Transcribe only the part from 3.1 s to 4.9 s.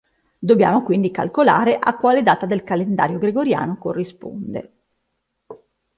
gregoriano corrisponde.